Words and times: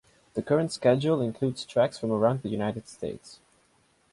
The 0.33 0.41
current 0.41 0.71
schedule 0.71 1.21
includes 1.21 1.63
tracks 1.63 1.99
from 1.99 2.11
around 2.11 2.41
the 2.41 2.49
United 2.49 2.87
States. 2.87 3.39